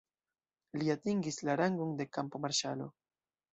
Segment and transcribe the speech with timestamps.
[0.83, 2.91] Li atingis la rangon de kampo-marŝalo.